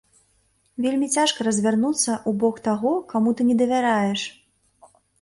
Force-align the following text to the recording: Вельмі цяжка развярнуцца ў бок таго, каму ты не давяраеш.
Вельмі 0.85 1.09
цяжка 1.17 1.45
развярнуцца 1.49 2.09
ў 2.13 2.31
бок 2.47 2.55
таго, 2.71 2.97
каму 3.15 3.29
ты 3.37 3.41
не 3.51 3.55
давяраеш. 3.65 4.29